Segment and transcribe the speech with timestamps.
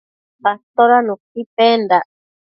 [0.51, 2.05] Atoda nuqui pendac?